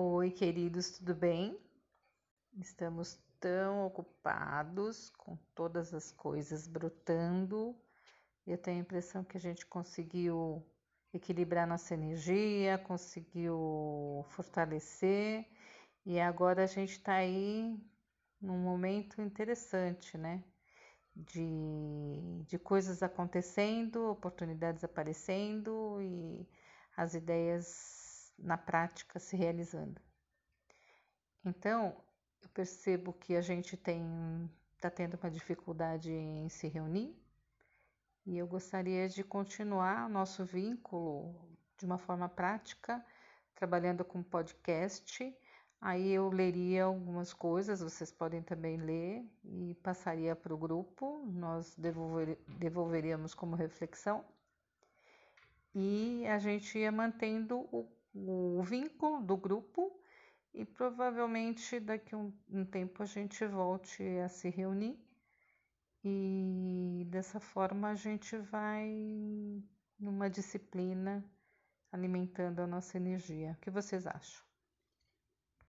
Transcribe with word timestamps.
Oi, 0.00 0.30
queridos, 0.30 0.92
tudo 0.92 1.12
bem? 1.12 1.58
Estamos 2.56 3.18
tão 3.40 3.84
ocupados 3.84 5.10
com 5.10 5.36
todas 5.56 5.92
as 5.92 6.12
coisas 6.12 6.68
brotando. 6.68 7.74
Eu 8.46 8.56
tenho 8.56 8.78
a 8.78 8.82
impressão 8.82 9.24
que 9.24 9.36
a 9.36 9.40
gente 9.40 9.66
conseguiu 9.66 10.64
equilibrar 11.12 11.66
nossa 11.66 11.94
energia, 11.94 12.78
conseguiu 12.78 14.24
fortalecer 14.28 15.44
e 16.06 16.20
agora 16.20 16.62
a 16.62 16.66
gente 16.66 16.92
está 16.92 17.14
aí 17.14 17.76
num 18.40 18.58
momento 18.58 19.20
interessante, 19.20 20.16
né? 20.16 20.44
De, 21.12 22.44
de 22.46 22.56
coisas 22.56 23.02
acontecendo, 23.02 24.12
oportunidades 24.12 24.84
aparecendo 24.84 26.00
e 26.00 26.48
as 26.96 27.14
ideias 27.14 27.97
na 28.38 28.56
prática 28.56 29.18
se 29.18 29.36
realizando. 29.36 30.00
Então, 31.44 31.96
eu 32.42 32.48
percebo 32.50 33.12
que 33.12 33.34
a 33.36 33.40
gente 33.40 33.76
tem 33.76 34.50
está 34.76 34.88
tendo 34.88 35.18
uma 35.20 35.28
dificuldade 35.28 36.12
em 36.12 36.48
se 36.48 36.68
reunir 36.68 37.12
e 38.24 38.38
eu 38.38 38.46
gostaria 38.46 39.08
de 39.08 39.24
continuar 39.24 40.06
o 40.06 40.08
nosso 40.08 40.44
vínculo 40.44 41.34
de 41.76 41.84
uma 41.84 41.98
forma 41.98 42.28
prática, 42.28 43.04
trabalhando 43.54 44.04
com 44.04 44.22
podcast. 44.22 45.36
Aí 45.80 46.10
eu 46.10 46.28
leria 46.28 46.84
algumas 46.84 47.32
coisas, 47.32 47.80
vocês 47.80 48.12
podem 48.12 48.42
também 48.42 48.76
ler 48.76 49.24
e 49.44 49.74
passaria 49.82 50.36
para 50.36 50.54
o 50.54 50.58
grupo, 50.58 51.24
nós 51.26 51.74
devolver, 51.76 52.38
devolveríamos 52.58 53.34
como 53.34 53.56
reflexão 53.56 54.24
e 55.74 56.26
a 56.26 56.38
gente 56.38 56.78
ia 56.78 56.90
mantendo 56.90 57.60
o, 57.72 57.88
o 58.14 58.62
vínculo 58.62 59.22
do 59.22 59.36
grupo 59.36 60.00
e 60.54 60.64
provavelmente 60.64 61.78
daqui 61.80 62.16
um, 62.16 62.32
um 62.48 62.64
tempo 62.64 63.02
a 63.02 63.06
gente 63.06 63.44
volte 63.46 64.02
a 64.18 64.28
se 64.28 64.48
reunir 64.48 64.98
e 66.04 67.04
dessa 67.10 67.38
forma 67.40 67.90
a 67.90 67.94
gente 67.94 68.36
vai 68.36 69.62
numa 69.98 70.30
disciplina 70.30 71.24
alimentando 71.92 72.60
a 72.60 72.66
nossa 72.66 72.96
energia. 72.96 73.52
O 73.52 73.60
que 73.60 73.70
vocês 73.70 74.06
acham? 74.06 74.47